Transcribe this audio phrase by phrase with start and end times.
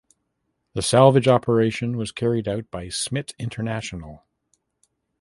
[0.73, 4.23] The salvage operation was carried out by Smit International.